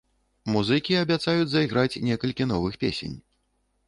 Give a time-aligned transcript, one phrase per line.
[0.53, 3.15] Музыкі абяцаюць зайграць некалькі новых песень.